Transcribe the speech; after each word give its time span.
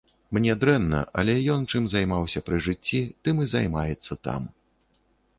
Мне 0.35 0.53
дрэнна, 0.61 1.01
але 1.21 1.33
ён 1.55 1.67
чым 1.71 1.83
займаўся 1.91 2.41
пры 2.47 2.61
жыцці, 2.67 3.01
тым 3.27 3.43
і 3.43 3.45
займаецца 3.53 4.17
там. 4.29 4.49